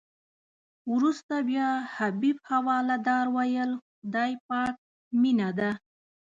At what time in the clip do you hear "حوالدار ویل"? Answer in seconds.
2.49-3.71